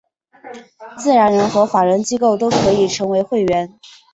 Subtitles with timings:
[0.97, 3.77] 自然人和法人机构都可以成为会员。